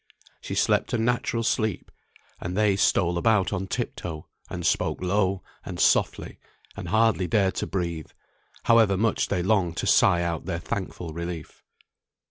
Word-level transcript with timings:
She 0.41 0.55
slept 0.55 0.93
a 0.93 0.97
natural 0.97 1.43
sleep; 1.43 1.91
and 2.39 2.57
they 2.57 2.75
stole 2.75 3.19
about 3.19 3.53
on 3.53 3.67
tip 3.67 3.95
toe, 3.95 4.25
and 4.49 4.65
spoke 4.65 4.99
low, 4.99 5.43
and 5.63 5.79
softly, 5.79 6.39
and 6.75 6.87
hardly 6.87 7.27
dared 7.27 7.53
to 7.57 7.67
breathe, 7.67 8.07
however 8.63 8.97
much 8.97 9.27
they 9.27 9.43
longed 9.43 9.77
to 9.77 9.85
sigh 9.85 10.23
out 10.23 10.47
their 10.47 10.57
thankful 10.57 11.13
relief. 11.13 11.61